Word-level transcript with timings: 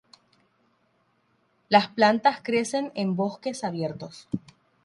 Las 1.69 1.89
plantas 1.89 2.39
crecen 2.41 2.91
en 2.95 3.15
bosques 3.15 3.63
abiertos. 3.63 4.27